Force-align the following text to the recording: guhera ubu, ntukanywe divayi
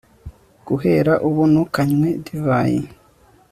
guhera 0.67 1.13
ubu, 1.27 1.43
ntukanywe 1.51 2.09
divayi 2.25 2.81